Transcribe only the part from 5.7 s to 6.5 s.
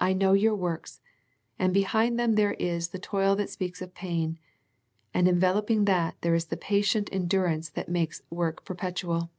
that there is